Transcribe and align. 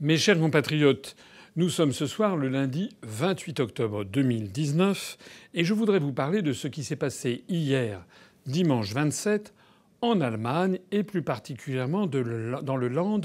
Mes 0.00 0.16
chers 0.16 0.38
compatriotes, 0.38 1.16
nous 1.56 1.68
sommes 1.68 1.90
ce 1.90 2.06
soir 2.06 2.36
le 2.36 2.46
lundi 2.46 2.90
28 3.02 3.58
octobre 3.58 4.04
2019 4.04 5.18
et 5.54 5.64
je 5.64 5.74
voudrais 5.74 5.98
vous 5.98 6.12
parler 6.12 6.40
de 6.40 6.52
ce 6.52 6.68
qui 6.68 6.84
s'est 6.84 6.94
passé 6.94 7.42
hier, 7.48 8.06
dimanche 8.46 8.92
27, 8.92 9.52
en 10.00 10.20
Allemagne 10.20 10.78
et 10.92 11.02
plus 11.02 11.22
particulièrement 11.22 12.06
dans 12.06 12.76
le 12.76 12.88
land 12.88 13.22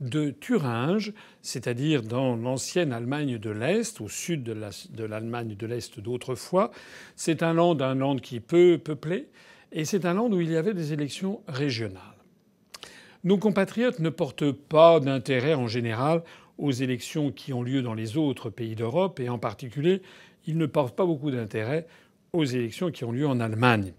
de 0.00 0.30
Thuringe, 0.30 1.12
c'est-à-dire 1.42 2.00
dans 2.00 2.36
l'ancienne 2.36 2.94
Allemagne 2.94 3.36
de 3.36 3.50
l'Est, 3.50 4.00
au 4.00 4.08
sud 4.08 4.44
de 4.44 5.04
l'Allemagne 5.04 5.56
de 5.56 5.66
l'Est 5.66 6.00
d'autrefois. 6.00 6.70
C'est 7.16 7.42
un 7.42 7.52
land, 7.52 7.78
un 7.80 7.96
land 7.96 8.16
qui 8.16 8.36
est 8.36 8.40
peu 8.40 8.78
peuplé, 8.78 9.28
et 9.72 9.84
c'est 9.84 10.06
un 10.06 10.14
land 10.14 10.32
où 10.32 10.40
il 10.40 10.50
y 10.50 10.56
avait 10.56 10.72
des 10.72 10.94
élections 10.94 11.42
régionales. 11.48 12.13
Nos 13.24 13.38
compatriotes 13.38 14.00
ne 14.00 14.10
portent 14.10 14.52
pas 14.52 15.00
d'intérêt 15.00 15.54
en 15.54 15.66
général 15.66 16.22
aux 16.58 16.72
élections 16.72 17.32
qui 17.32 17.54
ont 17.54 17.62
lieu 17.62 17.80
dans 17.80 17.94
les 17.94 18.18
autres 18.18 18.50
pays 18.50 18.74
d'Europe 18.74 19.18
et 19.18 19.30
en 19.30 19.38
particulier, 19.38 20.02
ils 20.46 20.58
ne 20.58 20.66
portent 20.66 20.94
pas 20.94 21.06
beaucoup 21.06 21.30
d'intérêt 21.30 21.86
aux 22.34 22.44
élections 22.44 22.90
qui 22.90 23.02
ont 23.04 23.12
lieu 23.12 23.26
en 23.26 23.40
Allemagne. 23.40 23.94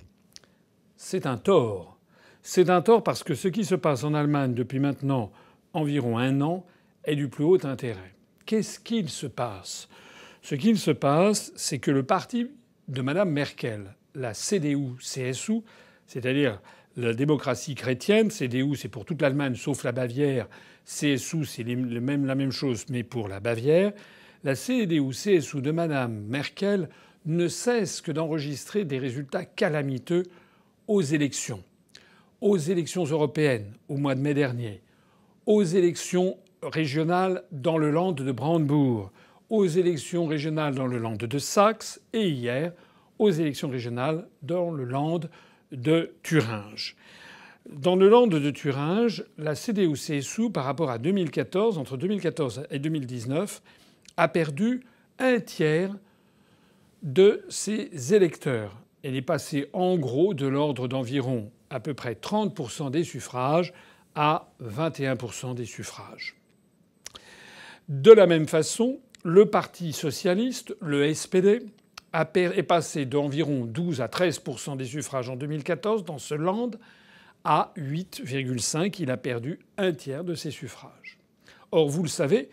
C'est 0.95 1.25
un 1.25 1.37
tort. 1.37 1.97
C'est 2.43 2.69
un 2.69 2.83
tort 2.83 3.03
parce 3.03 3.23
que 3.23 3.33
ce 3.33 3.47
qui 3.47 3.65
se 3.65 3.73
passe 3.73 4.03
en 4.03 4.13
Allemagne 4.13 4.53
depuis 4.53 4.79
maintenant 4.79 5.31
environ 5.73 6.19
un 6.19 6.41
an 6.41 6.63
est 7.03 7.15
du 7.15 7.27
plus 7.27 7.43
haut 7.43 7.65
intérêt. 7.65 8.13
Qu'est-ce 8.45 8.79
qu'il 8.79 9.09
se 9.09 9.25
passe? 9.25 9.89
Ce 10.43 10.53
qu'il 10.53 10.77
se 10.77 10.91
passe, 10.91 11.51
c'est 11.55 11.79
que 11.79 11.89
le 11.89 12.03
parti 12.03 12.51
de 12.87 13.01
Mme 13.01 13.31
Merkel, 13.31 13.95
la 14.13 14.33
CDU-CSU, 14.33 15.63
c'est-à-dire 16.05 16.61
la 16.97 17.13
démocratie 17.13 17.75
chrétienne. 17.75 18.29
CDU, 18.29 18.75
c'est 18.75 18.89
pour 18.89 19.05
toute 19.05 19.21
l'Allemagne 19.21 19.55
sauf 19.55 19.83
la 19.83 19.91
Bavière. 19.91 20.47
CSU, 20.85 21.45
c'est 21.45 21.63
la 21.63 22.35
même 22.35 22.51
chose, 22.51 22.85
mais 22.89 23.03
pour 23.03 23.27
la 23.27 23.39
Bavière. 23.39 23.93
La 24.43 24.53
CDU-CSU 24.53 25.61
de 25.61 25.71
Mme 25.71 26.25
Merkel 26.27 26.89
ne 27.25 27.47
cesse 27.47 28.01
que 28.01 28.11
d'enregistrer 28.11 28.85
des 28.85 28.99
résultats 28.99 29.45
calamiteux 29.45 30.23
aux 30.87 31.01
élections. 31.01 31.63
Aux 32.41 32.57
élections 32.57 33.05
européennes 33.05 33.73
au 33.89 33.97
mois 33.97 34.13
de 34.13 34.21
mai 34.21 34.35
dernier, 34.35 34.81
aux 35.47 35.63
élections 35.63 36.37
régionales 36.61 37.43
dans 37.51 37.79
le 37.79 37.89
land 37.89 38.11
de 38.11 38.31
Brandebourg, 38.31 39.11
aux 39.49 39.65
élections 39.65 40.27
régionales 40.27 40.75
dans 40.75 40.87
le 40.87 40.99
land 40.99 41.15
de 41.15 41.39
Saxe 41.39 42.01
et 42.13 42.29
hier 42.29 42.73
aux 43.17 43.31
élections 43.31 43.69
régionales 43.69 44.27
dans 44.43 44.69
le 44.69 44.83
land 44.83 45.21
de 45.75 46.13
Thuringe. 46.23 46.95
Dans 47.69 47.95
le 47.95 48.09
land 48.09 48.27
de 48.27 48.51
Thuringe, 48.51 49.23
la 49.37 49.55
CDU-CSU, 49.55 50.51
par 50.51 50.65
rapport 50.65 50.91
à 50.91 50.97
2014, 50.97 51.77
entre 51.77 51.97
2014 51.97 52.67
et 52.69 52.79
2019, 52.79 53.61
a 54.17 54.27
perdu 54.27 54.83
un 55.19 55.39
tiers 55.39 55.95
de 57.01 57.43
ses 57.49 58.13
électeurs. 58.13 58.81
Elle 59.03 59.15
est 59.15 59.21
passée 59.21 59.69
en 59.73 59.97
gros 59.97 60.33
de 60.33 60.47
l'ordre 60.47 60.87
d'environ 60.87 61.51
à 61.69 61.79
peu 61.79 61.93
près 61.93 62.13
30% 62.13 62.91
des 62.91 63.03
suffrages 63.03 63.73
à 64.15 64.51
21% 64.63 65.55
des 65.55 65.65
suffrages. 65.65 66.35
De 67.89 68.11
la 68.11 68.25
même 68.25 68.47
façon, 68.47 68.99
le 69.23 69.47
Parti 69.47 69.93
socialiste, 69.93 70.75
le 70.81 71.13
SPD, 71.13 71.61
est 72.21 72.63
passé 72.63 73.05
d'environ 73.05 73.65
12 73.65 74.01
à 74.01 74.07
13% 74.07 74.77
des 74.77 74.85
suffrages 74.85 75.29
en 75.29 75.35
2014 75.35 76.05
dans 76.05 76.17
ce 76.17 76.33
land 76.33 76.71
à 77.43 77.73
8,5. 77.77 78.95
Il 78.99 79.11
a 79.11 79.17
perdu 79.17 79.59
un 79.77 79.91
tiers 79.91 80.23
de 80.23 80.35
ses 80.35 80.51
suffrages. 80.51 81.17
Or, 81.71 81.89
vous 81.89 82.03
le 82.03 82.09
savez, 82.09 82.49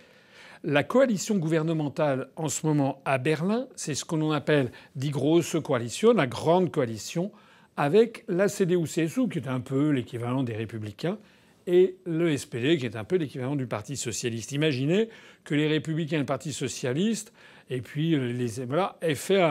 la 0.64 0.84
coalition 0.84 1.36
gouvernementale 1.36 2.28
en 2.36 2.48
ce 2.48 2.66
moment 2.66 3.02
à 3.05 3.18
Berlin, 3.18 3.66
c'est 3.77 3.94
ce 3.94 4.05
qu'on 4.05 4.30
appelle 4.30 4.70
die 4.96 5.10
grosse 5.10 5.56
coalition, 5.62 6.12
la 6.12 6.27
grande 6.27 6.70
coalition, 6.70 7.33
avec 7.77 8.24
la 8.29 8.48
CDU-CSU, 8.48 9.29
qui 9.29 9.39
est 9.39 9.48
un 9.48 9.61
peu 9.61 9.90
l'équivalent 9.90 10.42
des 10.42 10.55
Républicains, 10.55 11.18
et 11.67 11.96
le 12.05 12.36
SPD, 12.36 12.77
qui 12.77 12.86
est 12.86 12.96
un 12.96 13.05
peu 13.05 13.17
l'équivalent 13.17 13.56
du 13.56 13.67
Parti 13.67 13.96
socialiste. 13.96 14.52
Imaginez 14.52 15.08
que 15.44 15.55
les 15.55 15.68
Républicains 15.68 16.17
et 16.17 16.20
le 16.20 16.27
Parti 16.27 16.52
socialiste 16.52 17.33
et 17.72 17.80
puis 17.80 18.14
euh, 18.14 18.33
les, 18.33 18.66
voilà, 18.66 18.96
aient 19.00 19.14
fait 19.14 19.42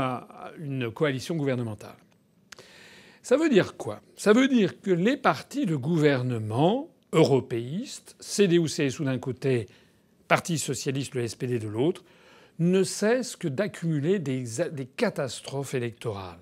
une 0.60 0.92
coalition 0.92 1.36
gouvernementale. 1.36 1.96
Ça 3.24 3.36
veut 3.36 3.50
dire 3.50 3.78
quoi? 3.78 4.02
Ça 4.16 4.32
veut 4.32 4.48
dire 4.48 4.80
que 4.80 4.92
les 4.92 5.18
partis 5.18 5.66
de 5.66 5.76
gouvernement 5.76 6.88
européistes, 7.14 8.16
CDU-CSU 8.20 9.06
d'un 9.06 9.18
côté, 9.18 9.68
Parti 10.28 10.60
socialiste, 10.60 11.16
le 11.16 11.28
SPD 11.28 11.60
de 11.60 11.68
l'autre, 11.68 12.04
ne 12.60 12.84
cessent 12.84 13.36
que 13.36 13.48
d'accumuler 13.48 14.20
des, 14.20 14.44
des, 14.72 14.86
catastrophes 14.86 15.74
électorales. 15.74 16.40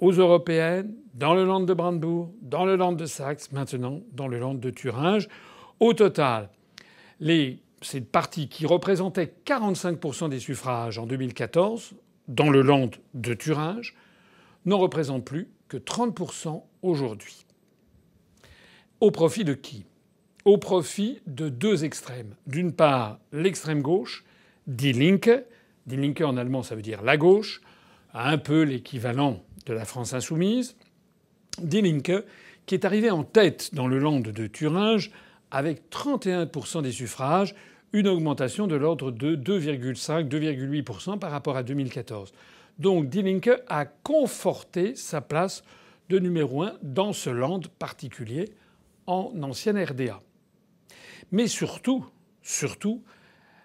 Aux 0.00 0.12
européennes, 0.12 0.92
dans 1.14 1.34
le 1.34 1.44
land 1.44 1.60
de 1.60 1.72
Brandebourg, 1.72 2.34
dans 2.42 2.66
le 2.66 2.74
land 2.74 2.92
de 2.92 3.06
Saxe, 3.06 3.52
maintenant 3.52 4.00
dans 4.12 4.26
le 4.26 4.40
land 4.40 4.54
de 4.54 4.70
Thuringe. 4.70 5.28
Au 5.78 5.94
total, 5.94 6.50
les 7.20 7.62
ces 7.82 8.00
partis 8.00 8.48
qui 8.48 8.66
représentaient 8.66 9.32
45% 9.46 10.28
des 10.28 10.40
suffrages 10.40 10.98
en 10.98 11.06
2014 11.06 11.94
dans 12.28 12.50
le 12.50 12.62
land 12.62 12.90
de 13.14 13.34
Thuringe 13.34 13.94
n'en 14.64 14.78
représentent 14.78 15.24
plus 15.24 15.48
que 15.68 15.76
30% 15.76 16.62
aujourd'hui. 16.82 17.46
Au 19.00 19.10
profit 19.10 19.44
de 19.44 19.54
qui? 19.54 19.84
Au 20.44 20.58
profit 20.58 21.20
de 21.26 21.48
deux 21.48 21.84
extrêmes. 21.84 22.34
D'une 22.46 22.72
part, 22.72 23.18
l'extrême 23.32 23.82
gauche, 23.82 24.24
Die 24.66 24.92
Linke. 24.92 25.44
Die 25.86 25.96
Linke 25.96 26.20
en 26.20 26.36
allemand, 26.36 26.62
ça 26.62 26.76
veut 26.76 26.82
dire 26.82 27.02
la 27.02 27.16
gauche, 27.16 27.60
un 28.14 28.38
peu 28.38 28.62
l'équivalent 28.62 29.42
de 29.66 29.72
la 29.72 29.84
France 29.84 30.14
insoumise. 30.14 30.76
Die 31.58 31.80
Linke, 31.80 32.24
qui 32.66 32.74
est 32.74 32.84
arrivé 32.84 33.10
en 33.10 33.24
tête 33.24 33.74
dans 33.74 33.88
le 33.88 33.98
land 33.98 34.20
de 34.20 34.46
Thuringe 34.46 35.10
avec 35.50 35.90
31% 35.90 36.82
des 36.82 36.92
suffrages, 36.92 37.54
une 37.92 38.08
augmentation 38.08 38.66
de 38.66 38.76
l'ordre 38.76 39.10
de 39.10 39.36
2,5-2,8% 39.36 41.18
par 41.18 41.30
rapport 41.30 41.56
à 41.56 41.62
2014. 41.62 42.32
Donc 42.78 43.08
Die 43.08 43.22
Linke 43.22 43.50
a 43.68 43.84
conforté 43.84 44.94
sa 44.94 45.20
place 45.20 45.62
de 46.08 46.18
numéro 46.18 46.62
un 46.62 46.74
dans 46.82 47.12
ce 47.12 47.30
land 47.30 47.60
particulier 47.78 48.52
en 49.06 49.32
ancienne 49.42 49.82
RDA. 49.82 50.20
Mais 51.32 51.46
surtout, 51.46 52.04
surtout, 52.42 53.02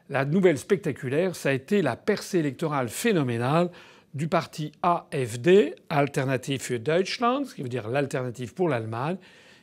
la 0.10 0.26
nouvelle 0.26 0.58
spectaculaire, 0.58 1.36
ça 1.36 1.50
a 1.50 1.54
été 1.54 1.82
la 1.82 1.96
percée 1.96 2.40
électorale 2.40 2.90
phénoménale 2.90 3.70
du 4.14 4.28
parti 4.28 4.72
AfD, 4.82 5.76
Alternative 5.90 6.62
für 6.62 6.80
Deutschland, 6.80 7.46
ce 7.46 7.56
qui 7.56 7.62
veut 7.62 7.70
dire 7.70 7.90
l'alternative 7.90 8.54
pour 8.54 8.70
l'Allemagne, 8.70 9.18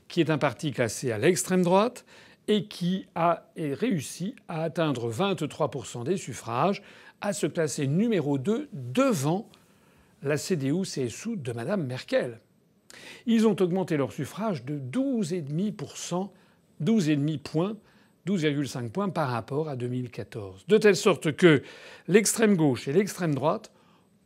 qui 0.06 0.20
est 0.20 0.30
un 0.30 0.38
parti 0.38 0.70
classé 0.70 1.12
à 1.12 1.18
l'extrême 1.18 1.62
droite 1.62 2.04
et 2.48 2.64
qui 2.66 3.06
a 3.14 3.46
réussi 3.56 4.34
à 4.48 4.62
atteindre 4.62 5.10
23% 5.10 6.04
des 6.04 6.16
suffrages, 6.16 6.82
à 7.20 7.32
se 7.32 7.46
classer 7.46 7.86
numéro 7.86 8.38
2 8.38 8.68
devant 8.72 9.48
la 10.22 10.36
CDU-CSU 10.36 11.36
de 11.36 11.52
Mme 11.52 11.86
Merkel. 11.86 12.40
Ils 13.26 13.46
ont 13.46 13.56
augmenté 13.60 13.96
leur 13.96 14.12
suffrage 14.12 14.64
de 14.64 14.78
12,5%, 14.78 16.30
12,5 16.82 17.38
points, 17.38 17.76
12,5 18.26 18.90
points 18.90 19.08
par 19.08 19.30
rapport 19.30 19.68
à 19.68 19.76
2014. 19.76 20.64
De 20.68 20.78
telle 20.78 20.96
sorte 20.96 21.32
que 21.32 21.62
l'extrême 22.08 22.56
gauche 22.56 22.88
et 22.88 22.92
l'extrême 22.92 23.34
droite, 23.34 23.70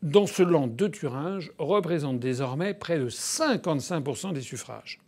dans 0.03 0.27
ce 0.27 0.45
land 0.45 0.69
de 0.69 0.87
Thuringe, 0.87 1.53
représentent 1.59 2.21
désormais 2.21 2.75
près 2.75 2.99
de 2.99 3.09
55% 3.09 4.33
des 4.33 4.43
suffrages. 4.43 5.01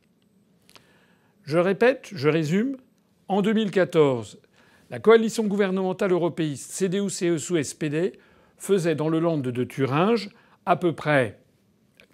Je 1.44 1.58
répète, 1.58 2.10
je 2.12 2.28
résume, 2.28 2.76
en 3.30 3.42
2014, 3.42 4.40
la 4.90 4.98
coalition 4.98 5.44
gouvernementale 5.44 6.10
européiste 6.10 6.72
CDU, 6.72 7.06
CSU, 7.06 7.62
SPD 7.62 8.18
faisait 8.58 8.96
dans 8.96 9.08
le 9.08 9.20
land 9.20 9.38
de 9.38 9.62
Thuringe 9.62 10.30
à 10.66 10.74
peu 10.74 10.92
près 10.92 11.38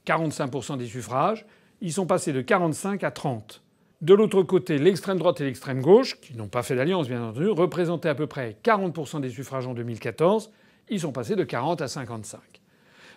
45% 0.06 0.76
des 0.76 0.84
suffrages. 0.84 1.46
Ils 1.80 1.94
sont 1.94 2.04
passés 2.04 2.34
de 2.34 2.42
45 2.42 3.02
à 3.02 3.10
30. 3.10 3.62
De 4.02 4.12
l'autre 4.12 4.42
côté, 4.42 4.76
l'extrême 4.76 5.18
droite 5.18 5.40
et 5.40 5.44
l'extrême 5.44 5.80
gauche, 5.80 6.20
qui 6.20 6.36
n'ont 6.36 6.48
pas 6.48 6.62
fait 6.62 6.76
d'alliance 6.76 7.08
bien 7.08 7.26
entendu, 7.26 7.48
représentaient 7.48 8.10
à 8.10 8.14
peu 8.14 8.26
près 8.26 8.58
40% 8.62 9.22
des 9.22 9.30
suffrages 9.30 9.66
en 9.66 9.72
2014. 9.72 10.50
Ils 10.90 11.00
sont 11.00 11.12
passés 11.12 11.34
de 11.34 11.44
40 11.44 11.80
à 11.80 11.88
55. 11.88 12.40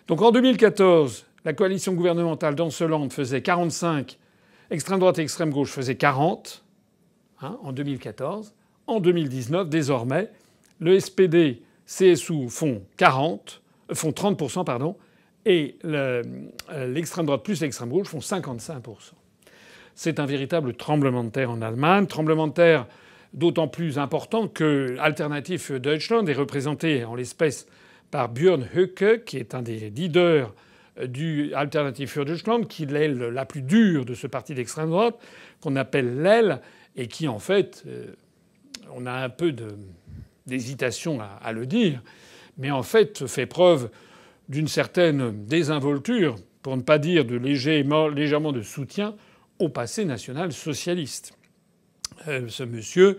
Donc 0.08 0.22
en 0.22 0.30
2014, 0.30 1.26
la 1.44 1.52
coalition 1.52 1.92
gouvernementale 1.92 2.54
dans 2.54 2.70
ce 2.70 2.84
land 2.84 3.10
faisait 3.10 3.42
45, 3.42 4.18
extrême 4.70 5.00
droite 5.00 5.18
et 5.18 5.22
extrême 5.22 5.50
gauche 5.50 5.70
faisaient 5.70 5.96
40. 5.96 6.64
Hein, 7.42 7.58
en 7.62 7.72
2014. 7.72 8.54
En 8.86 9.00
2019, 9.00 9.68
désormais, 9.68 10.30
le 10.78 10.98
SPD, 10.98 11.62
CSU 11.86 12.48
font 12.48 12.82
40, 12.98 13.62
euh, 13.90 13.94
font 13.94 14.12
30 14.12 14.64
pardon, 14.64 14.96
et 15.46 15.76
euh, 15.84 16.22
l'extrême 16.86 17.24
droite 17.24 17.42
plus 17.42 17.62
l'extrême 17.62 17.88
gauche 17.88 18.08
font 18.08 18.18
55% 18.18 19.12
C'est 19.94 20.20
un 20.20 20.26
véritable 20.26 20.74
tremblement 20.74 21.24
de 21.24 21.30
terre 21.30 21.50
en 21.50 21.62
Allemagne, 21.62 22.06
tremblement 22.06 22.46
de 22.46 22.52
terre 22.52 22.86
d'autant 23.32 23.68
plus 23.68 23.98
important 23.98 24.48
que 24.48 24.96
Alternative 24.98 25.60
für 25.60 25.80
Deutschland 25.80 26.28
est 26.28 26.34
représenté 26.34 27.04
en 27.04 27.14
l'espèce 27.14 27.66
par 28.10 28.28
Björn 28.28 28.66
Höcke, 28.74 29.24
qui 29.24 29.38
est 29.38 29.54
un 29.54 29.62
des 29.62 29.88
leaders 29.88 30.52
du 31.06 31.54
Alternative 31.54 32.08
für 32.08 32.24
Deutschland, 32.24 32.66
qui 32.66 32.82
est 32.82 32.90
l'aile 32.90 33.18
la 33.18 33.46
plus 33.46 33.62
dure 33.62 34.04
de 34.04 34.14
ce 34.14 34.26
parti 34.26 34.54
d'extrême 34.54 34.90
droite, 34.90 35.16
qu'on 35.60 35.76
appelle 35.76 36.20
l'aile, 36.20 36.60
et 36.96 37.08
qui 37.08 37.28
en 37.28 37.38
fait, 37.38 37.84
euh, 37.86 38.14
on 38.94 39.06
a 39.06 39.12
un 39.12 39.28
peu 39.28 39.54
d'hésitation 40.46 41.18
à, 41.20 41.52
le 41.52 41.66
dire, 41.66 42.02
mais 42.58 42.70
en 42.70 42.82
fait 42.82 43.26
fait 43.26 43.46
preuve 43.46 43.90
d'une 44.48 44.68
certaine 44.68 45.46
désinvolture, 45.46 46.36
pour 46.62 46.76
ne 46.76 46.82
pas 46.82 46.98
dire 46.98 47.24
de 47.24 47.36
légèrement 47.36 48.52
de 48.52 48.62
soutien 48.62 49.14
au 49.58 49.68
passé 49.68 50.04
national 50.04 50.52
socialiste. 50.52 51.32
Euh, 52.28 52.48
ce 52.48 52.64
monsieur, 52.64 53.18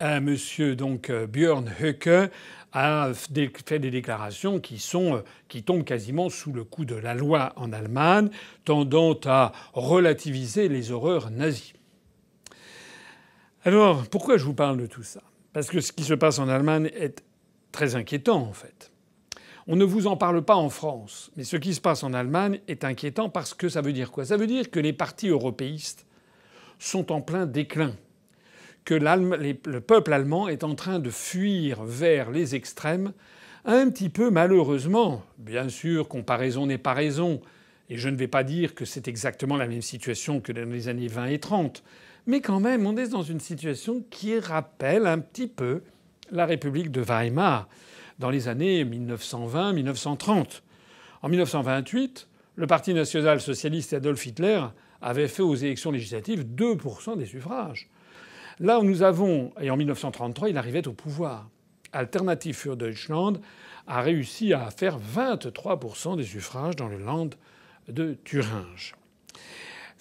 monsieur 0.00 0.74
donc 0.74 1.10
euh, 1.10 1.26
Björn 1.26 1.70
Höcke, 1.80 2.30
a 2.72 3.12
fait 3.14 3.78
des 3.78 3.90
déclarations 3.90 4.58
qui 4.58 4.78
sont 4.78 5.22
qui 5.48 5.62
tombent 5.62 5.84
quasiment 5.84 6.30
sous 6.30 6.52
le 6.52 6.64
coup 6.64 6.86
de 6.86 6.94
la 6.94 7.14
loi 7.14 7.52
en 7.56 7.70
Allemagne, 7.72 8.30
tendant 8.64 9.18
à 9.26 9.52
relativiser 9.74 10.68
les 10.68 10.90
horreurs 10.90 11.30
nazies. 11.30 11.74
Alors, 13.64 14.08
pourquoi 14.08 14.38
je 14.38 14.44
vous 14.44 14.54
parle 14.54 14.76
de 14.76 14.86
tout 14.86 15.04
ça? 15.04 15.22
Parce 15.52 15.68
que 15.68 15.80
ce 15.80 15.92
qui 15.92 16.02
se 16.02 16.14
passe 16.14 16.40
en 16.40 16.48
Allemagne 16.48 16.90
est 16.94 17.22
très 17.70 17.94
inquiétant 17.94 18.40
en 18.40 18.52
fait. 18.52 18.90
On 19.68 19.76
ne 19.76 19.84
vous 19.84 20.08
en 20.08 20.16
parle 20.16 20.42
pas 20.42 20.56
en 20.56 20.68
France, 20.68 21.30
mais 21.36 21.44
ce 21.44 21.56
qui 21.56 21.72
se 21.72 21.80
passe 21.80 22.02
en 22.02 22.12
Allemagne 22.12 22.58
est 22.66 22.82
inquiétant 22.82 23.28
parce 23.28 23.54
que 23.54 23.68
ça 23.68 23.80
veut 23.80 23.92
dire 23.92 24.10
quoi? 24.10 24.24
Ça 24.24 24.36
veut 24.36 24.48
dire 24.48 24.68
que 24.68 24.80
les 24.80 24.92
partis 24.92 25.28
européistes 25.28 26.06
sont 26.80 27.12
en 27.12 27.20
plein 27.20 27.46
déclin 27.46 27.94
que 28.84 28.94
le 28.94 29.80
peuple 29.80 30.12
allemand 30.12 30.48
est 30.48 30.64
en 30.64 30.74
train 30.74 30.98
de 30.98 31.10
fuir 31.10 31.84
vers 31.84 32.32
les 32.32 32.56
extrêmes, 32.56 33.12
un 33.64 33.88
petit 33.90 34.08
peu 34.08 34.30
malheureusement. 34.30 35.22
Bien 35.38 35.68
sûr, 35.68 36.08
comparaison 36.08 36.66
n'est 36.66 36.78
pas 36.78 36.94
raison, 36.94 37.40
et 37.88 37.96
je 37.96 38.08
ne 38.08 38.16
vais 38.16 38.26
pas 38.26 38.42
dire 38.42 38.74
que 38.74 38.84
c'est 38.84 39.06
exactement 39.06 39.56
la 39.56 39.68
même 39.68 39.82
situation 39.82 40.40
que 40.40 40.50
dans 40.50 40.68
les 40.68 40.88
années 40.88 41.06
20 41.06 41.26
et 41.26 41.38
30, 41.38 41.84
mais 42.26 42.40
quand 42.40 42.60
même, 42.60 42.86
on 42.86 42.96
est 42.96 43.08
dans 43.08 43.22
une 43.22 43.40
situation 43.40 44.04
qui 44.10 44.38
rappelle 44.38 45.06
un 45.06 45.18
petit 45.18 45.48
peu 45.48 45.82
la 46.30 46.46
République 46.46 46.90
de 46.90 47.00
Weimar 47.00 47.68
dans 48.18 48.30
les 48.30 48.48
années 48.48 48.84
1920-1930. 48.84 50.62
En 51.22 51.28
1928, 51.28 52.28
le 52.56 52.66
Parti 52.66 52.94
national 52.94 53.40
socialiste 53.40 53.92
Adolf 53.92 54.24
Hitler 54.26 54.60
avaient 55.00 55.28
fait 55.28 55.42
aux 55.42 55.54
élections 55.54 55.90
législatives 55.90 56.44
2% 56.44 57.18
des 57.18 57.26
suffrages. 57.26 57.88
Là 58.60 58.78
où 58.78 58.84
nous 58.84 59.02
avons, 59.02 59.52
et 59.60 59.70
en 59.70 59.76
1933, 59.76 60.50
il 60.50 60.58
arrivait 60.58 60.86
au 60.86 60.92
pouvoir. 60.92 61.48
Alternative 61.92 62.54
für 62.54 62.76
Deutschland 62.76 63.40
a 63.86 64.00
réussi 64.00 64.52
à 64.52 64.70
faire 64.70 64.98
23% 64.98 66.16
des 66.16 66.24
suffrages 66.24 66.76
dans 66.76 66.88
le 66.88 66.98
land 66.98 67.30
de 67.88 68.16
Thuringe. 68.24 68.94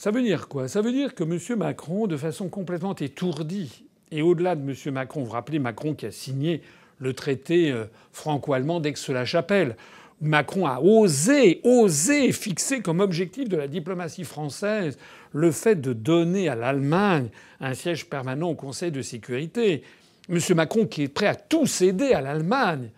Ça 0.02 0.10
veut 0.10 0.24
dire 0.24 0.48
quoi? 0.48 0.68
Ça 0.68 0.82
veut 0.82 0.92
dire 0.92 1.14
que 1.14 1.24
M. 1.24 1.60
Macron, 1.60 2.08
de 2.08 2.18
façon 2.18 2.50
complètement 2.50 2.96
étourdie, 2.96 3.86
et 4.10 4.24
au-delà 4.24 4.56
de 4.56 4.68
M. 4.68 4.76
Macron, 4.96 5.22
vous 5.22 5.30
rappelez 5.30 5.60
Macron 5.60 5.94
qui 5.94 6.08
a 6.08 6.12
signé 6.12 6.64
le 6.98 7.14
traité 7.14 7.72
euh, 7.72 7.86
franco-allemand 8.12 8.80
d'Aix-la-Chapelle, 8.80 9.76
Macron 10.20 10.66
a 10.66 10.80
osé, 10.80 11.62
osé 11.64 12.32
fixer 12.32 12.82
comme 12.82 13.00
objectif 13.00 13.48
de 13.48 13.58
la 13.58 13.68
diplomatie 13.68 14.24
française 14.24 14.98
le 15.34 15.52
fait 15.52 15.80
de 15.80 15.94
donner 15.94 16.50
à 16.50 16.56
l'Allemagne 16.56 17.28
un 17.60 17.76
siège 17.76 18.10
permanent 18.10 18.50
au 18.50 18.56
Conseil 18.56 18.90
de 18.90 19.04
sécurité. 19.04 19.84
M. 20.30 20.40
Macron 20.56 20.88
qui 20.88 21.04
est 21.04 21.10
prêt 21.10 21.28
à 21.28 21.36
tout 21.36 21.68
céder 21.68 22.14
à 22.14 22.22
l'Allemagne. 22.22 22.90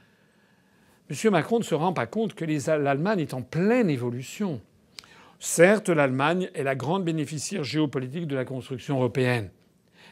M. 1.09 1.31
Macron 1.31 1.59
ne 1.59 1.65
se 1.65 1.75
rend 1.75 1.91
pas 1.91 2.05
compte 2.05 2.33
que 2.33 2.45
l'Allemagne 2.45 3.19
est 3.19 3.33
en 3.33 3.41
pleine 3.41 3.89
évolution. 3.89 4.61
Certes, 5.45 5.90
l'Allemagne 5.90 6.50
est 6.56 6.63
la 6.63 6.74
grande 6.74 7.04
bénéficiaire 7.04 7.66
géopolitique 7.66 8.28
de 8.28 8.36
la 8.38 8.45
construction 8.45 8.95
européenne. 8.95 9.50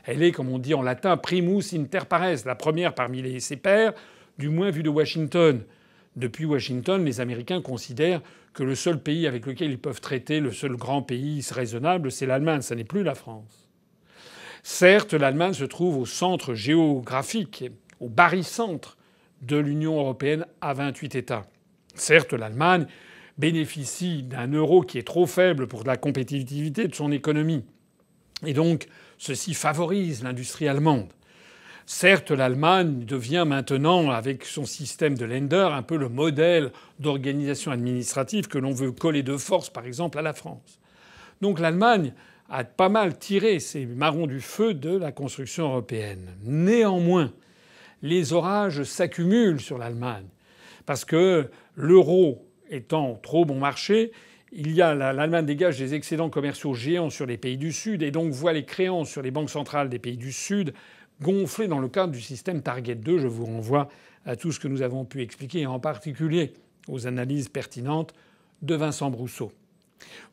Elle 0.04 0.24
est, 0.24 0.33
comme 0.33 0.50
on 0.50 0.60
dit 0.60 0.74
en 0.74 0.81
latin, 0.81 1.16
primus 1.16 1.74
inter 1.74 2.01
pares, 2.10 2.45
la 2.45 2.56
première 2.56 2.94
parmi 2.94 3.39
ses 3.39 3.56
pairs, 3.56 3.94
du 4.38 4.50
moins 4.50 4.72
vu 4.72 4.83
de 4.83 4.89
Washington. 4.89 5.63
Depuis 6.18 6.44
Washington, 6.44 7.06
les 7.06 7.22
Américains 7.22 7.62
considèrent 7.62 8.22
que 8.54 8.63
le 8.63 8.75
seul 8.75 9.01
pays 9.01 9.25
avec 9.25 9.45
lequel 9.45 9.72
ils 9.72 9.80
peuvent 9.80 10.01
traiter, 10.01 10.42
le 10.42 10.51
seul 10.51 10.75
grand 10.75 11.01
pays 11.01 11.42
raisonnable, 11.50 12.12
c'est 12.12 12.25
l'Allemagne, 12.25 12.62
ce 12.62 12.74
n'est 12.74 12.84
plus 12.84 13.01
la 13.01 13.16
France. 13.16 13.69
Certes, 14.63 15.13
l'Allemagne 15.13 15.54
se 15.54 15.63
trouve 15.63 15.98
au 15.98 16.06
centre 16.06 16.56
géographique, 16.56 17.63
au 18.01 18.10
barycentre 18.10 18.98
de 19.42 19.56
l'Union 19.56 19.98
européenne 19.98 20.45
à 20.60 20.74
28 20.74 21.16
États. 21.16 21.45
Certes, 21.95 22.34
l'Allemagne 22.34 22.86
bénéficie 23.38 24.24
d'un 24.24 24.48
euro 24.48 24.81
qui 24.81 24.98
est 24.98 25.07
trop 25.07 25.25
faible 25.25 25.68
pour 25.68 25.83
la 25.83 25.98
compétitivité 25.98 26.88
de 26.88 26.95
son 26.95 27.12
économie. 27.12 27.63
Et 28.45 28.54
donc, 28.54 28.88
ceci 29.18 29.54
favorise 29.54 30.24
l'industrie 30.24 30.68
allemande. 30.68 31.10
Certes, 31.86 32.31
l'Allemagne 32.31 33.06
devient 33.06 33.44
maintenant, 33.45 34.12
avec 34.12 34.45
son 34.45 34.66
système 34.66 35.18
de 35.18 35.25
Länder, 35.25 35.69
un 35.72 35.81
peu 35.81 35.98
le 35.98 36.10
modèle 36.10 36.72
d'organisation 37.00 37.72
administrative 37.72 38.48
que 38.48 38.57
l'on 38.57 38.72
veut 38.72 38.92
coller 38.92 39.24
de 39.24 39.36
force, 39.38 39.69
par 39.69 39.86
exemple, 39.86 40.18
à 40.18 40.22
la 40.22 40.34
France. 40.34 40.80
Donc 41.42 41.60
l'Allemagne 41.60 42.13
a 42.50 42.63
pas 42.63 42.89
mal 42.89 43.18
tiré 43.18 43.60
ses 43.60 43.86
marrons 43.86 44.27
du 44.27 44.42
feu 44.42 44.74
de 44.74 44.95
la 44.95 45.12
construction 45.12 45.66
européenne. 45.66 46.36
Néanmoins, 46.44 47.34
les 48.01 48.34
orages 48.34 48.84
s'accumulent 48.84 49.62
sur 49.62 49.77
l'Allemagne 49.77 50.27
parce 50.86 51.06
que 51.06 51.50
l'euro 51.75 52.45
étant 52.71 53.19
trop 53.21 53.45
bon 53.45 53.59
marché, 53.59 54.12
il 54.51 54.71
y 54.71 54.81
a 54.81 54.94
l'Allemagne 54.95 55.45
dégage 55.45 55.77
des 55.77 55.94
excédents 55.94 56.29
commerciaux 56.29 56.73
géants 56.73 57.09
sur 57.09 57.25
les 57.25 57.38
pays 57.38 57.57
du 57.57 57.71
Sud 57.71 58.01
et 58.03 58.12
donc 58.12 58.31
voit 58.31 58.53
les 58.53 58.65
créances 58.65 59.09
sur 59.09 59.21
les 59.21 59.31
banques 59.31 59.50
centrales 59.50 59.89
des 59.89 60.00
pays 60.00 60.18
du 60.18 60.31
Sud 60.31 60.73
gonflé 61.21 61.68
dans 61.68 61.79
le 61.79 61.88
cadre 61.88 62.12
du 62.12 62.21
système 62.21 62.62
Target 62.62 62.95
2. 62.95 63.19
Je 63.19 63.27
vous 63.27 63.45
renvoie 63.45 63.89
à 64.25 64.35
tout 64.35 64.51
ce 64.51 64.59
que 64.59 64.68
nous 64.68 64.81
avons 64.81 65.06
pu 65.06 65.21
expliquer, 65.21 65.62
et 65.62 65.65
en 65.68 65.79
particulier 65.79 66.53
aux 66.88 67.07
analyses 67.07 67.50
pertinentes 67.50 68.13
de 68.62 68.75
Vincent 68.75 69.09
Brousseau. 69.09 69.51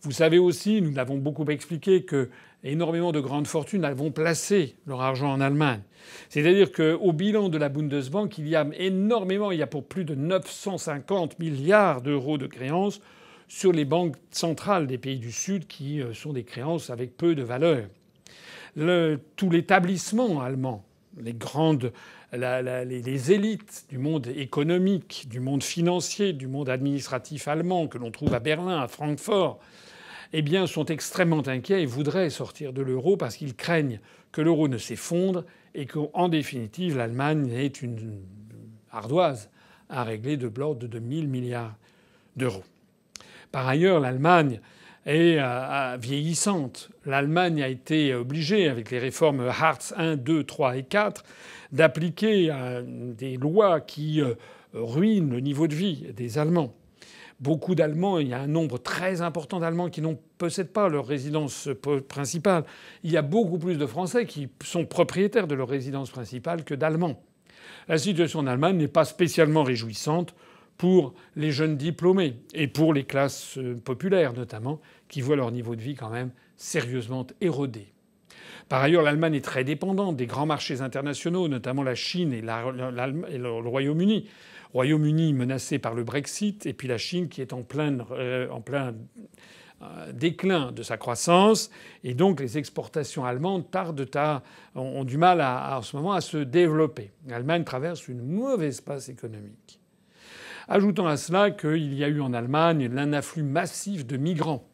Vous 0.02 0.12
savez 0.12 0.38
aussi, 0.38 0.80
nous 0.80 0.92
l'avons 0.92 1.18
beaucoup 1.18 1.44
expliqué, 1.44 2.04
que 2.04 2.30
énormément 2.64 3.12
de 3.12 3.20
grandes 3.20 3.46
fortunes 3.46 3.84
avons 3.84 4.10
placé 4.10 4.76
leur 4.86 5.00
argent 5.00 5.32
en 5.32 5.40
Allemagne. 5.40 5.80
C'est-à-dire 6.28 6.72
qu'au 6.72 7.12
bilan 7.12 7.48
de 7.48 7.58
la 7.58 7.68
Bundesbank, 7.68 8.38
il 8.38 8.48
y 8.48 8.56
a 8.56 8.66
énormément, 8.78 9.52
il 9.52 9.58
y 9.58 9.62
a 9.62 9.66
pour 9.66 9.84
plus 9.84 10.04
de 10.04 10.14
950 10.14 11.38
milliards 11.38 12.02
d'euros 12.02 12.38
de 12.38 12.46
créances 12.46 13.00
sur 13.48 13.72
les 13.72 13.84
banques 13.84 14.16
centrales 14.30 14.86
des 14.86 14.98
pays 14.98 15.18
du 15.18 15.32
Sud 15.32 15.66
qui 15.66 16.02
euh, 16.02 16.12
sont 16.12 16.32
des 16.32 16.44
créances 16.44 16.90
avec 16.90 17.16
peu 17.16 17.34
de 17.34 17.42
valeur 17.42 17.86
tout 19.36 19.50
l'établissement 19.50 20.40
allemand, 20.40 20.84
les 21.20 21.34
grandes, 21.34 21.92
les, 22.32 23.32
élites 23.32 23.86
du 23.88 23.98
monde 23.98 24.28
économique, 24.28 25.26
du 25.28 25.40
monde 25.40 25.62
financier, 25.62 26.32
du 26.32 26.46
monde 26.46 26.68
administratif 26.68 27.48
allemand 27.48 27.88
que 27.88 27.98
l'on 27.98 28.10
trouve 28.10 28.34
à 28.34 28.40
Berlin, 28.40 28.80
à 28.80 28.88
Francfort, 28.88 29.58
eh 30.32 30.42
bien, 30.42 30.66
sont 30.66 30.84
extrêmement 30.86 31.46
inquiets 31.46 31.82
et 31.82 31.86
voudraient 31.86 32.30
sortir 32.30 32.72
de 32.72 32.82
l'euro 32.82 33.16
parce 33.16 33.36
qu'ils 33.36 33.54
craignent 33.54 34.00
que 34.32 34.40
l'euro 34.40 34.68
ne 34.68 34.78
s'effondre 34.78 35.44
et 35.74 35.86
qu'en 35.86 36.28
définitive 36.28 36.96
l'Allemagne 36.96 37.50
ait 37.50 37.66
une 37.66 38.20
ardoise 38.90 39.50
à 39.88 40.04
régler 40.04 40.36
de 40.36 40.50
l'ordre 40.54 40.86
de 40.86 40.98
1000 40.98 41.28
milliards 41.28 41.76
d'euros. 42.36 42.64
Par 43.52 43.66
ailleurs, 43.66 44.00
l'Allemagne 44.00 44.60
est 45.06 45.38
euh, 45.38 45.96
vieillissante. 45.98 46.90
L'Allemagne 47.06 47.62
a 47.62 47.68
été 47.68 48.14
obligée, 48.14 48.68
avec 48.68 48.90
les 48.90 48.98
réformes 48.98 49.48
Hartz 49.48 49.94
1, 49.96 50.16
2, 50.16 50.44
3 50.44 50.76
et 50.76 50.82
4, 50.82 51.24
d'appliquer 51.72 52.50
euh, 52.50 52.82
des 53.14 53.36
lois 53.36 53.80
qui 53.80 54.20
euh, 54.20 54.34
ruinent 54.74 55.30
le 55.30 55.40
niveau 55.40 55.66
de 55.66 55.74
vie 55.74 56.06
des 56.14 56.38
Allemands. 56.38 56.74
Beaucoup 57.40 57.76
d'Allemands, 57.76 58.18
il 58.18 58.28
y 58.28 58.34
a 58.34 58.40
un 58.40 58.48
nombre 58.48 58.78
très 58.78 59.22
important 59.22 59.60
d'Allemands 59.60 59.90
qui 59.90 60.02
ne 60.02 60.14
possèdent 60.38 60.72
pas 60.72 60.88
leur 60.88 61.06
résidence 61.06 61.68
principale. 62.08 62.64
Il 63.04 63.12
y 63.12 63.16
a 63.16 63.22
beaucoup 63.22 63.58
plus 63.58 63.78
de 63.78 63.86
Français 63.86 64.26
qui 64.26 64.48
sont 64.64 64.84
propriétaires 64.84 65.46
de 65.46 65.54
leur 65.54 65.68
résidence 65.68 66.10
principale 66.10 66.64
que 66.64 66.74
d'Allemands. 66.74 67.22
La 67.86 67.96
situation 67.96 68.40
en 68.40 68.46
Allemagne 68.48 68.76
n'est 68.76 68.88
pas 68.88 69.04
spécialement 69.04 69.62
réjouissante 69.62 70.34
pour 70.78 71.14
les 71.36 71.52
jeunes 71.52 71.76
diplômés 71.76 72.36
et 72.54 72.66
pour 72.66 72.92
les 72.92 73.04
classes 73.04 73.58
euh, 73.58 73.76
populaires 73.76 74.32
notamment, 74.32 74.80
qui 75.08 75.20
voient 75.20 75.36
leur 75.36 75.50
niveau 75.50 75.76
de 75.76 75.80
vie 75.80 75.94
quand 75.94 76.10
même 76.10 76.30
sérieusement 76.56 77.26
érodé. 77.40 77.92
Par 78.68 78.82
ailleurs, 78.82 79.02
l'Allemagne 79.02 79.34
est 79.34 79.44
très 79.44 79.64
dépendante 79.64 80.16
des 80.16 80.26
grands 80.26 80.46
marchés 80.46 80.80
internationaux, 80.80 81.48
notamment 81.48 81.82
la 81.82 81.94
Chine 81.94 82.32
et, 82.32 82.42
le 82.42 83.68
Royaume-Uni. 83.68 84.28
Royaume-Uni 84.72 85.32
menacé 85.32 85.78
par 85.78 85.94
le 85.94 86.04
Brexit, 86.04 86.66
et 86.66 86.72
puis 86.72 86.88
la 86.88 86.98
Chine 86.98 87.28
qui 87.28 87.40
est 87.40 87.52
en 87.52 87.62
plein, 87.62 87.98
euh, 88.12 88.48
euh, 89.80 90.12
déclin 90.12 90.72
de 90.72 90.82
sa 90.82 90.96
croissance 90.96 91.70
et 92.02 92.14
donc 92.14 92.40
les 92.40 92.58
exportations 92.58 93.24
allemandes 93.24 93.70
tardent 93.70 94.10
à, 94.16 94.42
ont 94.74 95.04
du 95.04 95.16
mal 95.16 95.40
à, 95.40 95.78
en 95.78 95.82
ce 95.82 95.96
moment 95.96 96.12
à 96.12 96.20
se 96.20 96.38
développer. 96.38 97.12
L'Allemagne 97.28 97.64
traverse 97.64 98.08
une 98.08 98.22
mauvaise 98.22 98.80
passe 98.80 99.08
économique. 99.08 99.78
Ajoutons 100.66 101.06
à 101.06 101.16
cela 101.16 101.50
qu'il 101.50 101.94
y 101.94 102.04
a 102.04 102.08
eu 102.08 102.20
en 102.20 102.34
Allemagne 102.34 102.90
un 102.94 103.12
afflux 103.12 103.42
massif 103.42 104.04
de 104.04 104.16
migrants. 104.16 104.68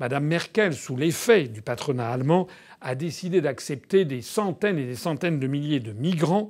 Madame 0.00 0.24
Merkel, 0.24 0.74
sous 0.74 0.96
l'effet 0.96 1.44
du 1.46 1.62
patronat 1.62 2.10
allemand, 2.10 2.46
a 2.80 2.94
décidé 2.94 3.40
d'accepter 3.40 4.04
des 4.04 4.20
centaines 4.20 4.78
et 4.78 4.86
des 4.86 4.96
centaines 4.96 5.38
de 5.38 5.46
milliers 5.46 5.80
de 5.80 5.92
migrants 5.92 6.48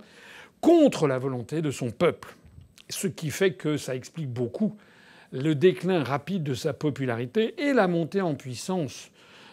contre 0.60 1.06
la 1.06 1.18
volonté 1.18 1.60
de 1.60 1.70
son 1.70 1.90
peuple. 1.90 2.34
Ce 2.90 3.06
qui 3.06 3.30
fait 3.30 3.54
que 3.54 3.76
ça 3.76 3.94
explique 3.94 4.30
beaucoup 4.30 4.76
le 5.32 5.54
déclin 5.54 6.02
rapide 6.02 6.42
de 6.42 6.54
sa 6.54 6.72
popularité 6.72 7.54
et 7.62 7.72
la 7.72 7.88
montée 7.88 8.20
en 8.20 8.34
puissance 8.34 9.10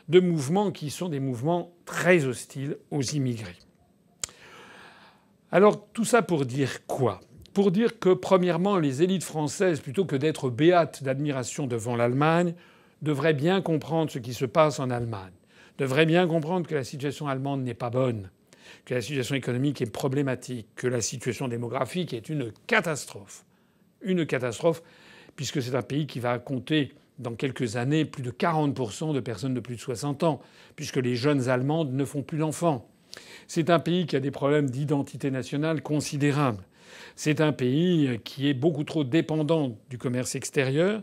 de 0.10 0.20
mouvements 0.20 0.72
qui 0.72 0.89
sont 0.89 1.10
des 1.10 1.20
mouvements 1.20 1.72
très 1.86 2.25
hostiles 2.25 2.77
aux 2.91 3.01
immigrés. 3.01 3.58
Alors 5.51 5.88
tout 5.94 6.06
ça 6.06 6.22
pour 6.22 6.46
dire 6.46 6.86
quoi? 6.88 7.20
Pour 7.53 7.72
dire 7.72 8.00
que 8.00 8.13
premièrement 8.13 8.77
les 8.77 9.03
élites 9.03 9.24
françaises, 9.24 9.79
plutôt 9.79 10.06
que 10.06 10.15
d'être 10.15 10.50
béates 10.50 11.03
d'admiration 11.03 11.67
devant 11.67 11.96
l'Allemagne, 11.96 12.53
devraient 13.01 13.34
bien 13.34 13.62
comprendre 13.62 14.12
ce 14.12 14.20
qui 14.20 14.34
se 14.34 14.46
passe 14.46 14.79
en 14.79 14.89
Allemagne, 14.89 15.34
devraient 15.77 16.06
bien 16.06 16.27
comprendre 16.27 16.67
que 16.67 16.75
la 16.75 16.84
situation 16.84 17.27
allemande 17.27 17.63
n'est 17.63 17.74
pas 17.74 17.89
bonne, 17.89 18.29
que 18.86 18.93
la 18.93 19.01
situation 19.01 19.36
économique 19.36 19.81
est 19.81 19.91
problématique, 19.91 20.67
que 20.75 20.88
la 20.88 21.01
situation 21.01 21.47
démographique 21.47 22.13
est 22.13 22.29
une 22.29 22.51
catastrophe. 22.67 23.45
Une 24.01 24.25
catastrophe 24.25 24.81
puisque 25.38 25.62
c'est 25.62 25.75
un 25.75 25.81
pays 25.81 26.07
qui 26.07 26.19
va 26.19 26.39
compter 26.39 26.91
dans 27.19 27.33
quelques 27.36 27.77
années 27.77 28.03
plus 28.03 28.24
de 28.24 28.31
40% 28.31 29.13
de 29.13 29.19
personnes 29.21 29.53
de 29.53 29.59
plus 29.59 29.75
de 29.75 29.81
60 29.81 30.24
ans, 30.24 30.41
puisque 30.75 30.97
les 30.97 31.15
jeunes 31.15 31.47
Allemandes 31.47 31.93
ne 31.93 32.05
font 32.05 32.24
plus 32.24 32.39
d'enfants. 32.39 32.89
C'est 33.47 33.69
un 33.69 33.79
pays 33.79 34.05
qui 34.05 34.15
a 34.15 34.19
des 34.19 34.31
problèmes 34.31 34.69
d'identité 34.69 35.31
nationale 35.31 35.81
considérables. 35.81 36.63
C'est 37.15 37.41
un 37.41 37.53
pays 37.53 38.19
qui 38.24 38.50
est 38.50 38.53
beaucoup 38.53 38.83
trop 38.83 39.03
dépendant 39.03 39.77
du 39.89 39.97
commerce 39.97 40.36
extérieur. 40.36 41.01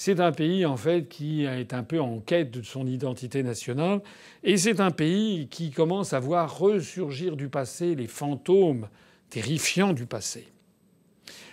C'est 0.00 0.20
un 0.20 0.30
pays 0.30 0.64
en 0.64 0.76
fait 0.76 1.08
qui 1.08 1.44
est 1.44 1.74
un 1.74 1.82
peu 1.82 2.00
en 2.00 2.20
quête 2.20 2.52
de 2.52 2.62
son 2.62 2.86
identité 2.86 3.42
nationale. 3.42 4.00
Et 4.44 4.56
c'est 4.56 4.78
un 4.78 4.92
pays 4.92 5.48
qui 5.48 5.72
commence 5.72 6.12
à 6.12 6.20
voir 6.20 6.56
ressurgir 6.56 7.36
du 7.36 7.48
passé 7.48 7.96
les 7.96 8.06
fantômes 8.06 8.86
terrifiants 9.28 9.92
du 9.92 10.06
passé. 10.06 10.46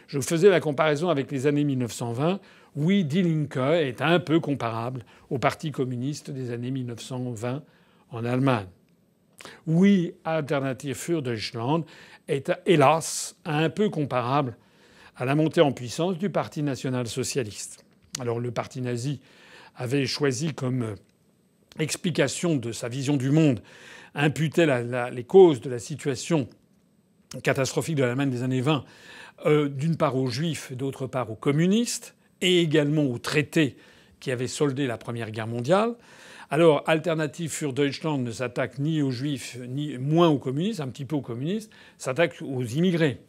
Je 0.07 0.19
faisais 0.19 0.51
la 0.51 0.59
comparaison 0.59 1.09
avec 1.09 1.31
les 1.31 1.47
années 1.47 1.63
1920. 1.63 2.39
Oui, 2.75 3.03
Die 3.03 3.23
Linke 3.23 3.57
est 3.57 4.03
un 4.03 4.19
peu 4.19 4.39
comparable 4.39 5.03
au 5.31 5.39
Parti 5.39 5.71
communiste 5.71 6.29
des 6.29 6.51
années 6.51 6.69
1920 6.69 7.63
en 8.11 8.25
Allemagne. 8.25 8.67
Oui, 9.65 10.13
Alternative 10.23 10.95
für 10.95 11.23
Deutschland 11.23 11.83
est 12.27 12.51
hélas 12.67 13.35
un 13.43 13.71
peu 13.71 13.89
comparable 13.89 14.55
à 15.15 15.25
la 15.25 15.33
montée 15.33 15.61
en 15.61 15.71
puissance 15.71 16.19
du 16.19 16.29
Parti 16.29 16.61
national 16.61 17.07
socialiste. 17.07 17.84
Alors 18.19 18.39
le 18.39 18.51
parti 18.51 18.81
nazi 18.81 19.19
avait 19.75 20.05
choisi 20.05 20.53
comme 20.53 20.95
explication 21.79 22.55
de 22.55 22.71
sa 22.71 22.87
vision 22.87 23.17
du 23.17 23.31
monde, 23.31 23.61
imputait 24.13 24.67
les 25.11 25.23
causes 25.23 25.61
de 25.61 25.69
la 25.69 25.79
situation 25.79 26.47
catastrophique 27.43 27.95
de 27.95 28.03
l'Allemagne 28.03 28.29
des 28.29 28.43
années 28.43 28.61
20 28.61 28.85
euh, 29.45 29.67
d'une 29.67 29.97
part 29.97 30.15
aux 30.15 30.27
juifs, 30.27 30.71
d'autre 30.71 31.07
part 31.07 31.29
aux 31.29 31.35
communistes, 31.35 32.15
et 32.41 32.61
également 32.61 33.03
aux 33.03 33.17
traités 33.17 33.75
qui 34.19 34.31
avaient 34.31 34.47
soldé 34.47 34.87
la 34.87 34.97
Première 34.97 35.31
Guerre 35.31 35.47
mondiale. 35.47 35.95
Alors, 36.49 36.83
Alternative 36.85 37.51
für 37.51 37.73
Deutschland 37.73 38.19
ne 38.19 38.31
s'attaque 38.31 38.79
ni 38.79 39.01
aux 39.01 39.11
juifs, 39.11 39.57
ni 39.67 39.97
moins 39.97 40.29
aux 40.29 40.37
communistes, 40.37 40.79
un 40.79 40.87
petit 40.87 41.05
peu 41.05 41.15
aux 41.15 41.21
communistes, 41.21 41.71
s'attaque 41.97 42.41
aux 42.41 42.63
immigrés. 42.63 43.19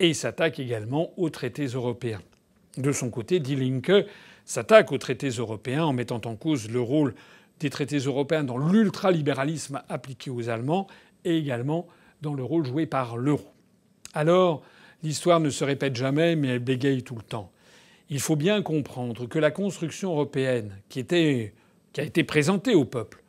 Et 0.00 0.14
s'attaque 0.14 0.60
également 0.60 1.10
aux 1.16 1.30
traités 1.30 1.66
européens. 1.66 2.20
De 2.76 2.92
son 2.92 3.10
côté, 3.10 3.40
Die 3.40 3.56
Linke 3.56 4.06
s'attaque 4.48 4.90
aux 4.90 4.98
traités 4.98 5.28
européens 5.28 5.84
en 5.84 5.92
mettant 5.92 6.20
en 6.24 6.34
cause 6.34 6.68
le 6.68 6.80
rôle 6.80 7.14
des 7.60 7.70
traités 7.70 7.98
européens 7.98 8.42
dans 8.42 8.58
l'ultralibéralisme 8.58 9.82
appliqué 9.88 10.30
aux 10.30 10.48
Allemands 10.48 10.88
et 11.24 11.38
également 11.38 11.86
dans 12.22 12.34
le 12.34 12.42
rôle 12.42 12.66
joué 12.66 12.86
par 12.86 13.16
l'euro. 13.16 13.46
Alors, 14.14 14.62
L'histoire 15.02 15.38
ne 15.38 15.50
se 15.50 15.64
répète 15.64 15.94
jamais, 15.94 16.34
mais 16.34 16.48
elle 16.48 16.58
bégaye 16.58 17.02
tout 17.02 17.14
le 17.14 17.22
temps. 17.22 17.52
Il 18.10 18.20
faut 18.20 18.36
bien 18.36 18.62
comprendre 18.62 19.26
que 19.26 19.38
la 19.38 19.50
construction 19.50 20.10
européenne, 20.10 20.76
qui, 20.88 21.04
qui 21.04 22.00
a 22.00 22.02
été 22.02 22.24
présentée 22.24 22.74
au 22.74 22.84
peuple 22.84 23.22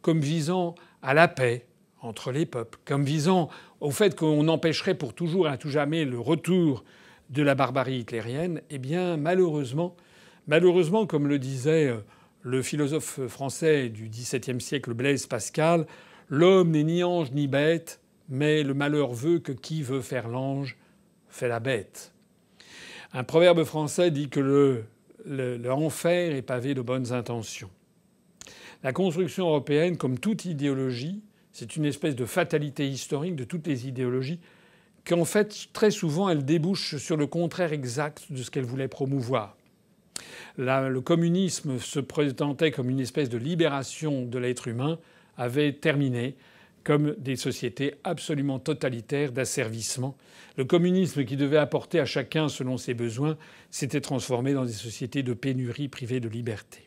comme 0.00 0.20
visant 0.20 0.74
à 1.00 1.14
la 1.14 1.28
paix 1.28 1.64
entre 2.00 2.32
les 2.32 2.46
peuples, 2.46 2.78
comme 2.84 3.04
visant 3.04 3.48
au 3.80 3.92
fait 3.92 4.16
qu'on 4.16 4.48
empêcherait 4.48 4.96
pour 4.96 5.14
toujours 5.14 5.46
et 5.46 5.50
à 5.50 5.56
tout 5.56 5.68
jamais 5.68 6.04
le 6.04 6.18
retour 6.18 6.82
de 7.30 7.42
la 7.42 7.54
barbarie 7.54 7.98
hitlérienne, 7.98 8.62
eh 8.70 8.78
bien 8.78 9.16
malheureusement, 9.16 9.94
malheureusement, 10.46 11.06
comme 11.06 11.28
le 11.28 11.38
disait 11.38 11.88
euh, 11.88 11.98
le 12.42 12.62
philosophe 12.62 13.20
français 13.26 13.88
du 13.88 14.08
XVIIe 14.08 14.60
siècle 14.60 14.94
Blaise 14.94 15.26
Pascal, 15.26 15.86
l'homme 16.28 16.70
n'est 16.70 16.84
ni 16.84 17.04
ange 17.04 17.32
ni 17.32 17.46
bête, 17.46 18.00
mais 18.28 18.62
le 18.62 18.74
malheur 18.74 19.12
veut 19.12 19.38
que 19.38 19.52
qui 19.52 19.82
veut 19.82 20.00
faire 20.00 20.28
l'ange 20.28 20.76
fait 21.28 21.48
la 21.48 21.60
bête. 21.60 22.12
Un 23.12 23.24
proverbe 23.24 23.64
français 23.64 24.10
dit 24.10 24.28
que 24.28 24.40
le, 24.40 24.84
l'enfer 25.26 26.34
est 26.34 26.42
pavé 26.42 26.74
de 26.74 26.80
bonnes 26.80 27.12
intentions. 27.12 27.70
La 28.82 28.92
construction 28.92 29.48
européenne, 29.48 29.96
comme 29.96 30.18
toute 30.18 30.44
idéologie, 30.44 31.22
c'est 31.52 31.76
une 31.76 31.84
espèce 31.84 32.16
de 32.16 32.24
fatalité 32.24 32.88
historique 32.88 33.36
de 33.36 33.44
toutes 33.44 33.66
les 33.66 33.86
idéologies, 33.86 34.40
qu'en 35.04 35.24
fait, 35.24 35.68
très 35.72 35.90
souvent, 35.90 36.28
elle 36.28 36.44
débouche 36.44 36.96
sur 36.96 37.16
le 37.16 37.26
contraire 37.26 37.72
exact 37.72 38.26
de 38.30 38.42
ce 38.42 38.50
qu'elle 38.50 38.64
voulait 38.64 38.88
promouvoir. 38.88 39.56
Le 40.58 40.98
communisme 41.00 41.78
se 41.78 42.00
présentait 42.00 42.70
comme 42.70 42.90
une 42.90 43.00
espèce 43.00 43.28
de 43.28 43.38
libération 43.38 44.24
de 44.24 44.38
l'être 44.38 44.68
humain, 44.68 44.98
avait 45.36 45.72
terminé 45.72 46.36
comme 46.84 47.14
des 47.18 47.36
sociétés 47.36 47.94
absolument 48.04 48.58
totalitaires 48.58 49.32
d'asservissement. 49.32 50.16
Le 50.56 50.64
communisme 50.64 51.24
qui 51.24 51.36
devait 51.36 51.56
apporter 51.56 52.00
à 52.00 52.04
chacun 52.04 52.48
selon 52.48 52.76
ses 52.76 52.94
besoins 52.94 53.36
s'était 53.70 54.00
transformé 54.00 54.52
dans 54.52 54.64
des 54.64 54.72
sociétés 54.72 55.22
de 55.22 55.32
pénurie 55.32 55.88
privées 55.88 56.20
de 56.20 56.28
liberté. 56.28 56.80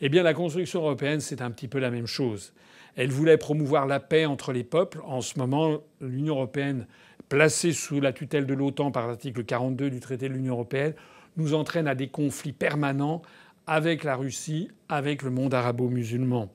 Eh 0.00 0.08
bien, 0.08 0.22
la 0.22 0.34
construction 0.34 0.80
européenne, 0.80 1.20
c'est 1.20 1.42
un 1.42 1.50
petit 1.50 1.68
peu 1.68 1.78
la 1.78 1.90
même 1.90 2.06
chose. 2.06 2.52
Elle 2.96 3.10
voulait 3.10 3.38
promouvoir 3.38 3.86
la 3.86 4.00
paix 4.00 4.26
entre 4.26 4.52
les 4.52 4.64
peuples. 4.64 5.00
En 5.04 5.20
ce 5.20 5.38
moment, 5.38 5.80
l'Union 6.00 6.34
européenne, 6.34 6.86
placée 7.28 7.72
sous 7.72 8.00
la 8.00 8.12
tutelle 8.12 8.46
de 8.46 8.54
l'OTAN 8.54 8.90
par 8.90 9.06
l'article 9.06 9.44
42 9.44 9.90
du 9.90 10.00
traité 10.00 10.28
de 10.28 10.34
l'Union 10.34 10.54
européenne, 10.54 10.94
nous 11.36 11.54
entraîne 11.54 11.88
à 11.88 11.94
des 11.94 12.08
conflits 12.08 12.52
permanents 12.52 13.22
avec 13.66 14.04
la 14.04 14.16
Russie, 14.16 14.68
avec 14.88 15.22
le 15.22 15.30
monde 15.30 15.54
arabo-musulman. 15.54 16.52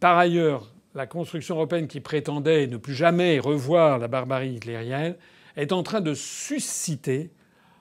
Par 0.00 0.18
ailleurs, 0.18 0.72
la 0.94 1.06
construction 1.06 1.56
européenne 1.56 1.88
qui 1.88 2.00
prétendait 2.00 2.66
ne 2.66 2.76
plus 2.76 2.94
jamais 2.94 3.38
revoir 3.38 3.98
la 3.98 4.08
barbarie 4.08 4.54
hitlérienne 4.54 5.16
est 5.56 5.72
en 5.72 5.82
train 5.82 6.00
de 6.00 6.14
susciter 6.14 7.30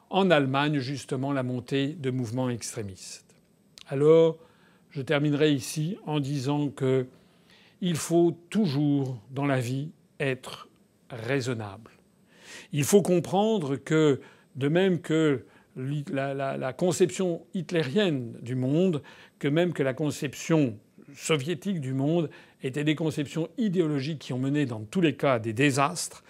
en 0.09 0.29
Allemagne 0.29 0.79
justement 0.79 1.31
la 1.31 1.43
montée 1.43 1.89
de 1.93 2.11
mouvements 2.11 2.49
extrémistes. 2.49 3.35
Alors, 3.87 4.37
je 4.89 5.01
terminerai 5.01 5.51
ici 5.51 5.97
en 6.05 6.19
disant 6.19 6.69
que 6.69 7.07
il 7.81 7.97
faut 7.97 8.37
toujours 8.49 9.19
dans 9.31 9.45
la 9.45 9.59
vie 9.59 9.91
être 10.19 10.69
raisonnable. 11.09 11.91
Il 12.71 12.83
faut 12.83 13.01
comprendre 13.01 13.75
que 13.75 14.21
de 14.55 14.67
même 14.69 15.01
que 15.01 15.45
la, 15.75 16.73
conception 16.73 17.45
hitlérienne 17.53 18.37
du 18.41 18.55
monde, 18.55 19.01
que 19.39 19.47
même 19.47 19.73
que 19.73 19.83
la 19.83 19.93
conception 19.93 20.77
soviétique 21.15 21.79
du 21.79 21.93
monde 21.93 22.29
étaient 22.63 22.83
des 22.83 22.95
conceptions 22.95 23.49
idéologiques 23.57 24.19
qui 24.19 24.33
ont 24.33 24.39
mené 24.39 24.65
dans 24.65 24.81
tous 24.81 25.01
les 25.01 25.15
cas 25.15 25.33
à 25.33 25.39
des 25.39 25.53
désastres. 25.53 26.23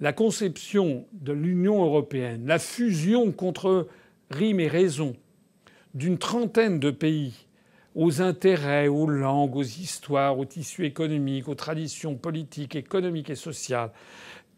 La 0.00 0.12
conception 0.12 1.06
de 1.12 1.32
l'Union 1.32 1.84
européenne, 1.84 2.46
la 2.46 2.58
fusion 2.58 3.32
contre 3.32 3.88
rime 4.30 4.60
et 4.60 4.68
raison 4.68 5.14
d'une 5.94 6.18
trentaine 6.18 6.78
de 6.78 6.90
pays 6.90 7.46
aux 7.94 8.22
intérêts, 8.22 8.86
aux 8.86 9.08
langues, 9.08 9.56
aux 9.56 9.62
histoires, 9.62 10.38
aux 10.38 10.44
tissus 10.44 10.86
économiques, 10.86 11.48
aux 11.48 11.56
traditions 11.56 12.14
politiques, 12.14 12.76
économiques 12.76 13.30
et 13.30 13.34
sociales 13.34 13.90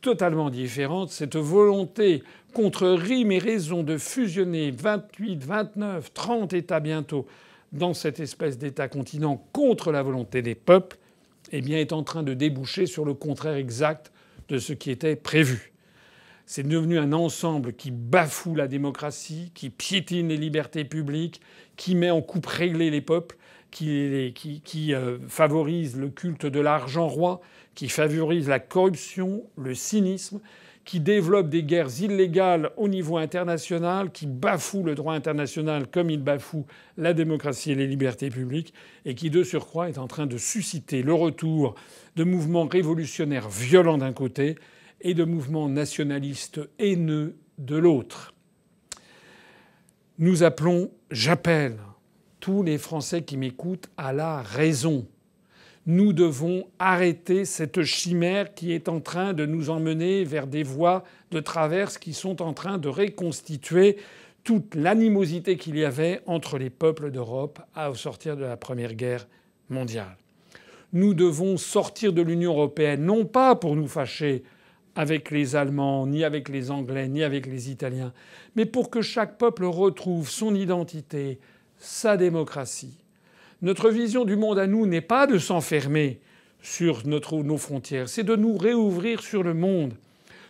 totalement 0.03 0.51
différentes, 0.51 1.11
cette 1.11 1.37
volonté 1.37 2.23
contre 2.53 2.89
rime 2.89 3.33
et 3.33 3.39
raison 3.39 3.83
de 3.83 3.97
fusionner 3.97 4.71
28, 4.71 5.43
29, 5.43 6.13
30 6.13 6.53
États 6.53 6.81
bientôt 6.81 7.27
dans 7.73 7.95
cette 7.95 8.21
espèce 8.21 8.59
d'État-continent 8.59 9.43
contre 9.53 9.93
la 9.93 10.03
volonté 10.03 10.43
des 10.43 10.55
peuples, 10.55 10.99
eh 11.53 11.63
bien, 11.63 11.79
est 11.79 11.93
en 11.93 12.03
train 12.03 12.23
de 12.23 12.35
déboucher 12.35 12.87
sur 12.87 13.05
le 13.05 13.15
contraire 13.15 13.55
exact 13.55 14.13
de 14.49 14.59
ce 14.59 14.75
qui 14.75 14.91
était 14.91 15.17
prévu. 15.17 15.73
C'est 16.45 16.67
devenu 16.67 16.99
un 16.99 17.13
ensemble 17.13 17.73
qui 17.73 17.91
bafoue 17.91 18.55
la 18.55 18.69
démocratie, 18.69 19.53
qui 19.55 19.71
piétine 19.71 20.29
les 20.29 20.37
libertés 20.37 20.85
publiques, 20.85 21.41
qui 21.77 21.95
met 21.95 22.11
en 22.11 22.21
coupe 22.21 22.47
réglée 22.47 22.91
les 22.91 23.01
peuples, 23.01 23.37
qui, 23.73 24.95
euh, 24.95 25.19
favorise 25.27 25.97
le 25.97 26.11
culte 26.11 26.47
de 26.47 26.61
l'argent 26.61 27.09
roi, 27.09 27.41
qui 27.75 27.89
favorise 27.89 28.49
la 28.49 28.61
corruption, 28.61 29.45
le 29.57 29.75
cynisme, 29.75 30.41
qui 30.85 31.01
développe 31.01 31.49
des 31.49 31.63
guerres 31.63 32.01
illégales 32.01 32.71
au 32.77 32.89
niveau 32.89 33.17
international, 33.17 34.11
qui 34.11 34.27
bafoue 34.27 34.83
le 34.83 34.95
droit 34.95 35.15
international 35.15 35.87
comme 35.89 36.11
il 36.11 36.23
bafoue 36.23 36.67
la 36.97 37.15
démocratie 37.15 37.73
et 37.73 37.75
les 37.75 37.87
libertés 37.87 38.31
publiques, 38.31 38.75
et 39.05 39.15
qui 39.15 39.31
de 39.31 39.43
surcroît 39.43 39.89
est 39.89 39.99
en 39.99 40.09
train 40.09 40.27
de 40.27 40.37
susciter 40.37 41.03
le 41.03 41.15
retour 41.15 41.75
de 42.17 42.25
mouvements 42.25 42.67
révolutionnaires 42.67 43.49
violents 43.49 43.99
d'un 43.99 44.13
côté 44.13 44.57
et 45.01 45.15
de 45.15 45.25
mouvements 45.25 45.69
nationalistes 45.69 46.61
haineux 46.79 47.37
de 47.59 47.77
l'autre. 47.77 48.35
Nous 50.19 50.43
appelons, 50.43 50.91
j'appelle 51.11 51.79
tous 52.43 52.65
les 52.65 52.77
Français 52.77 53.23
qui 53.23 53.37
m'écoutent 53.37 53.89
à 53.97 54.13
la 54.13 54.43
raison. 54.43 55.07
Nous 55.87 56.13
devons 56.13 56.67
arrêter 56.81 57.45
cette 57.45 57.85
chimère 57.85 58.53
qui 58.53 58.73
est 58.73 58.89
en 58.89 59.01
train 59.01 59.33
de 59.33 59.47
nous 59.47 59.71
emmener 59.71 60.25
vers 60.25 60.49
des 60.49 60.65
voies 60.65 61.05
de 61.31 61.39
traverse 61.39 61.99
qui 61.99 62.13
sont 62.13 62.43
en 62.43 62.53
train 62.53 62.79
de 62.79 62.89
reconstituer 62.89 63.97
toute 64.43 64.75
l'animosité 64.75 65.57
qu'il 65.57 65.77
y 65.79 65.85
avait 65.85 66.21
entre 66.27 66.59
les 66.59 66.69
peuples 66.69 67.13
d'Europe 67.13 67.61
au 67.77 67.95
sortir 67.95 68.37
de 68.37 68.43
la 68.43 68.57
Première 68.57 68.95
Guerre 68.95 69.29
mondiale. 69.71 70.17
Nous 70.93 71.15
devons 71.15 71.57
sortir 71.57 72.13
de 72.13 72.23
l'Union 72.23 72.55
européenne, 72.55 73.05
non 73.05 73.25
pas 73.25 73.55
pour 73.55 73.77
nous 73.77 73.87
fâcher 73.87 74.43
avec 74.97 75.31
les 75.31 75.55
Allemands, 75.55 76.09
ni 76.09 76.25
avec 76.25 76.49
les 76.49 76.73
Anglais, 76.73 77.07
ni 77.07 77.23
avec 77.23 77.47
les 77.47 77.71
Italiens, 77.71 78.13
mais 78.57 78.67
pour 78.67 78.91
que 78.91 79.01
chaque 79.01 79.39
peuple 79.39 79.65
retrouve 79.65 80.29
son 80.29 80.57
identité, 80.57 81.39
sa 81.83 82.17
démocratie, 82.17 82.95
notre 83.61 83.91
vision 83.91 84.25
du 84.25 84.37
monde 84.37 84.59
à 84.59 84.67
nous 84.67 84.87
n'est 84.87 85.01
pas 85.01 85.27
de 85.27 85.39
s'enfermer 85.39 86.21
sur 86.63 87.03
nos 87.07 87.59
frontières, 87.59 88.09
c'est 88.09 88.23
de 88.23 88.37
nous 88.37 88.57
réouvrir 88.57 89.21
sur 89.21 89.43
le 89.43 89.53
monde. 89.53 89.95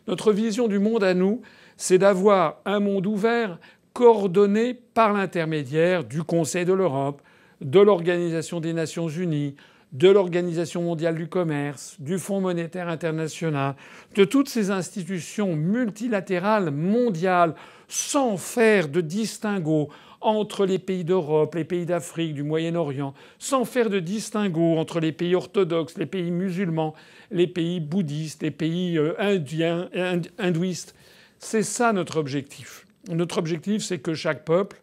Notre 0.07 0.33
vision 0.33 0.69
du 0.69 0.79
monde 0.79 1.03
à 1.03 1.15
nous, 1.15 1.41
c'est 1.79 1.99
d'avoir 1.99 2.59
un 2.67 2.81
monde 2.81 3.07
ouvert 3.07 3.59
coordonné 3.95 4.75
par 4.75 5.13
l'intermédiaire 5.13 6.05
du 6.05 6.23
Conseil 6.23 6.65
de 6.65 6.73
l'Europe, 6.75 7.23
de 7.63 7.81
l'Organisation 7.81 8.61
des 8.61 8.75
Nations 8.75 9.09
Unies, 9.09 9.55
de 9.93 10.09
l'Organisation 10.09 10.83
mondiale 10.83 11.15
du 11.15 11.29
commerce, 11.29 11.97
du 11.99 12.19
Fonds 12.19 12.41
monétaire 12.41 12.89
international, 12.89 13.75
de 14.17 14.25
toutes 14.25 14.49
ces 14.49 14.71
institutions 14.71 15.55
multilatérales 15.55 16.71
mondiales, 16.71 17.55
sans 17.89 18.37
faire 18.37 18.89
de 18.89 19.01
distinguo 19.03 19.91
entre 20.23 20.67
les 20.67 20.79
pays 20.79 21.05
d'Europe, 21.05 21.55
les 21.55 21.65
pays 21.65 21.87
d'Afrique, 21.87 22.35
du 22.35 22.43
Moyen-Orient, 22.43 23.15
sans 23.39 23.65
faire 23.65 23.91
de 23.91 24.01
distinguo 24.01 24.79
entre 24.79 25.01
les 25.01 25.13
pays 25.13 25.35
orthodoxes, 25.35 25.99
les 25.99 26.07
pays 26.07 26.31
musulmans, 26.31 26.95
les 27.31 27.47
pays 27.47 27.81
bouddhistes, 27.81 28.43
les 28.43 28.51
pays 28.51 28.99
euh, 28.99 29.15
indiens, 29.19 29.89
hindouistes. 30.39 30.95
C'est 31.39 31.63
ça 31.63 31.93
notre 31.93 32.19
objectif. 32.19 32.87
Notre 33.09 33.39
objectif, 33.39 33.83
c'est 33.83 33.99
que 33.99 34.15
chaque 34.15 34.45
peuple 34.45 34.81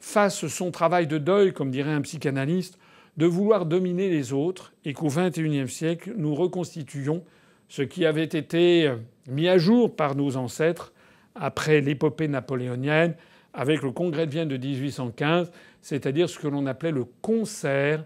fasse 0.00 0.46
son 0.48 0.70
travail 0.70 1.06
de 1.06 1.18
deuil, 1.18 1.52
comme 1.52 1.70
dirait 1.70 1.92
un 1.92 2.02
psychanalyste, 2.02 2.78
de 3.16 3.26
vouloir 3.26 3.64
dominer 3.64 4.10
les 4.10 4.32
autres 4.32 4.72
et 4.84 4.92
qu'au 4.92 5.08
XXIe 5.08 5.68
siècle, 5.68 6.14
nous 6.16 6.34
reconstituions 6.34 7.22
ce 7.68 7.82
qui 7.82 8.04
avait 8.04 8.24
été 8.24 8.92
mis 9.28 9.48
à 9.48 9.56
jour 9.56 9.94
par 9.94 10.14
nos 10.14 10.36
ancêtres 10.36 10.92
après 11.34 11.80
l'épopée 11.80 12.28
napoléonienne, 12.28 13.14
avec 13.54 13.82
le 13.82 13.92
Congrès 13.92 14.26
de 14.26 14.32
Vienne 14.32 14.48
de 14.48 14.56
1815, 14.56 15.50
c'est-à-dire 15.80 16.28
ce 16.28 16.38
que 16.38 16.48
l'on 16.48 16.66
appelait 16.66 16.90
le 16.90 17.04
concert 17.22 18.04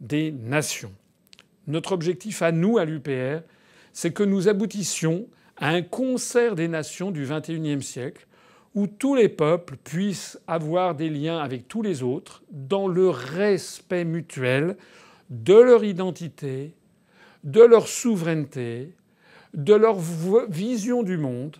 des 0.00 0.32
nations. 0.32 0.92
Notre 1.66 1.92
objectif 1.92 2.42
à 2.42 2.50
nous, 2.50 2.78
à 2.78 2.84
l'UPR, 2.84 3.42
c'est 3.92 4.12
que 4.12 4.22
nous 4.22 4.48
aboutissions 4.48 5.26
à 5.58 5.70
un 5.70 5.82
concert 5.82 6.54
des 6.54 6.68
nations 6.68 7.10
du 7.10 7.26
XXIe 7.26 7.82
siècle 7.82 8.26
où 8.74 8.86
tous 8.86 9.14
les 9.14 9.28
peuples 9.30 9.76
puissent 9.76 10.38
avoir 10.46 10.94
des 10.94 11.08
liens 11.08 11.38
avec 11.38 11.66
tous 11.66 11.82
les 11.82 12.02
autres 12.02 12.42
dans 12.50 12.88
le 12.88 13.08
respect 13.08 14.04
mutuel 14.04 14.76
de 15.30 15.54
leur 15.54 15.82
identité, 15.82 16.74
de 17.42 17.62
leur 17.62 17.88
souveraineté, 17.88 18.92
de 19.54 19.74
leur 19.74 19.98
vision 19.98 21.02
du 21.02 21.16
monde, 21.16 21.56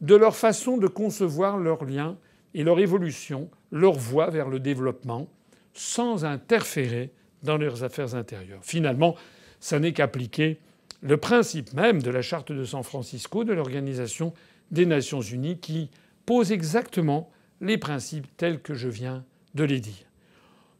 de 0.00 0.14
leur 0.14 0.36
façon 0.36 0.76
de 0.76 0.86
concevoir 0.86 1.58
leurs 1.58 1.84
liens 1.84 2.16
et 2.54 2.64
leur 2.64 2.80
évolution, 2.80 3.50
leur 3.70 3.94
voie 3.94 4.30
vers 4.30 4.48
le 4.48 4.60
développement, 4.60 5.28
sans 5.72 6.24
interférer 6.24 7.12
dans 7.42 7.56
leurs 7.56 7.84
affaires 7.84 8.14
intérieures. 8.14 8.60
Finalement, 8.62 9.16
ça 9.60 9.78
n'est 9.78 9.92
qu'appliquer 9.92 10.58
le 11.02 11.16
principe 11.16 11.72
même 11.72 12.02
de 12.02 12.10
la 12.10 12.22
charte 12.22 12.52
de 12.52 12.64
San 12.64 12.82
Francisco 12.82 13.44
de 13.44 13.52
l'Organisation 13.52 14.34
des 14.70 14.86
Nations 14.86 15.20
Unies 15.20 15.58
qui 15.58 15.90
pose 16.26 16.52
exactement 16.52 17.30
les 17.60 17.78
principes 17.78 18.26
tels 18.36 18.60
que 18.60 18.74
je 18.74 18.88
viens 18.88 19.24
de 19.54 19.64
les 19.64 19.80
dire. 19.80 20.06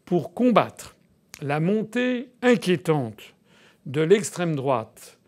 Pour 0.05 0.35
combattre 0.35 0.97
la 1.41 1.61
montée 1.61 2.31
inquiétante 2.43 3.35
de 3.87 4.01
l'extrême 4.01 4.55
droite 4.55 5.19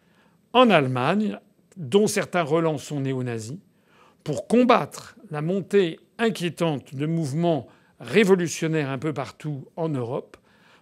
en 0.53 0.71
Allemagne, 0.71 1.39
dont 1.77 2.07
certains 2.07 2.43
relents 2.43 2.79
sont 2.79 3.01
néo-nazis, 3.01 3.59
pour 4.25 4.47
combattre 4.47 5.17
la 5.31 5.43
montée 5.43 5.99
inquiétante 6.23 6.95
de 6.95 7.07
mouvements 7.07 7.67
révolutionnaires 8.01 8.91
un 8.91 8.99
peu 8.99 9.13
partout 9.13 9.67
en 9.77 9.89
Europe. 9.89 10.37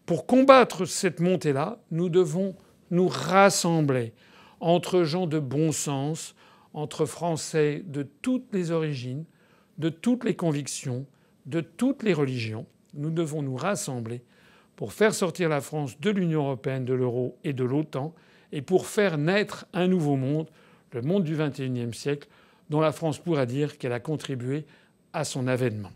Pour 0.07 0.26
combattre 0.26 0.85
cette 0.85 1.20
montée-là, 1.20 1.79
nous 1.90 2.09
devons 2.09 2.55
nous 2.90 3.09
rassembler 3.09 4.12
entre 4.61 5.03
gens 5.05 5.26
de 5.26 5.38
bon 5.38 5.72
sens, 5.72 6.35
entre 6.74 7.07
Français 7.07 7.83
de 7.87 8.03
toutes 8.03 8.53
les 8.53 8.70
origines, 8.70 9.24
de 9.79 9.88
toutes 9.88 10.24
les 10.24 10.37
convictions, 10.37 11.07
de 11.46 11.61
toutes 11.61 12.03
les 12.03 12.12
religions. 12.12 12.66
Nous 12.94 13.11
devons 13.11 13.42
nous 13.42 13.57
rassembler 13.57 14.22
pour 14.76 14.92
faire 14.92 15.14
sortir 15.14 15.48
la 15.48 15.61
France 15.61 15.98
de 16.00 16.11
l'Union 16.11 16.42
européenne, 16.42 16.85
de 16.85 16.94
l'euro 16.94 17.38
et 17.44 17.53
de 17.53 17.64
l'OTAN, 17.64 18.14
et 18.53 18.62
pour 18.62 18.87
faire 18.87 19.16
naître 19.18 19.66
un 19.72 19.88
nouveau 19.88 20.16
monde, 20.16 20.48
le 20.92 21.03
monde 21.03 21.24
du 21.24 21.37
XXIe 21.37 21.94
siècle, 21.94 22.29
dont 22.68 22.81
la 22.81 22.92
France 22.92 23.18
pourra 23.18 23.46
dire 23.46 23.79
qu'elle 23.79 23.92
a 23.92 24.00
contribué 24.00 24.66
à 25.12 25.25
son 25.25 25.46
avènement. 25.46 25.92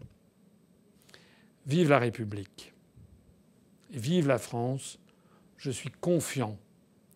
Vive 1.66 1.90
la 1.90 1.98
République. 1.98 2.72
Vive 3.90 4.28
la 4.28 4.38
France. 4.38 4.98
Je 5.56 5.70
suis 5.70 5.90
confiant 5.90 6.58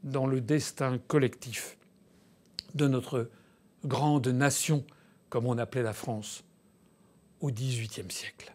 dans 0.03 0.27
le 0.27 0.41
destin 0.41 0.99
collectif 0.99 1.77
de 2.75 2.89
notre 2.89 3.31
grande 3.85 4.29
nation, 4.29 4.85
comme 5.29 5.47
on 5.47 5.59
appelait 5.59 5.83
la 5.83 5.93
France 5.93 6.45
au 7.41 7.51
XVIIIe 7.51 8.11
siècle. 8.11 8.53